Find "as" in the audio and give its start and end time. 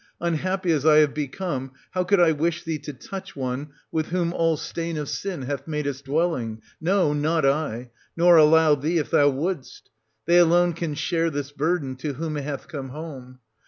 0.71-0.83